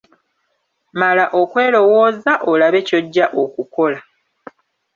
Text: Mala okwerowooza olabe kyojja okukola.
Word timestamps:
Mala 0.99 1.25
okwerowooza 1.41 2.31
olabe 2.51 2.79
kyojja 2.87 3.25
okukola. 3.43 3.99